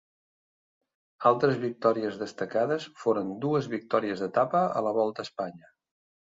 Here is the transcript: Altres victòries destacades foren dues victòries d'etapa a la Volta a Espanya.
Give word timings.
Altres 1.31 1.59
victòries 1.65 2.17
destacades 2.23 2.89
foren 3.03 3.31
dues 3.47 3.71
victòries 3.77 4.25
d'etapa 4.27 4.67
a 4.81 4.85
la 4.89 4.99
Volta 5.01 5.27
a 5.27 5.31
Espanya. 5.31 5.75